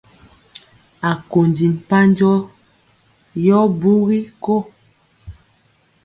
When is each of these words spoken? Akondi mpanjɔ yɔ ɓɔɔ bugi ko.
Akondi 1.11 1.65
mpanjɔ 1.75 2.31
yɔ 3.45 3.57
ɓɔɔ 3.79 3.79
bugi 3.79 4.19
ko. 4.43 4.55